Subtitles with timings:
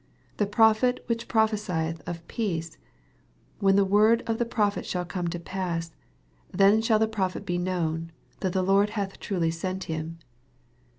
[0.37, 2.79] The prophet which prophe sieth of peace,
[3.59, 5.91] when the word of the prophet shall come to pass,
[6.51, 10.17] then shall the prophet be known, that the Lord hath truly sent him."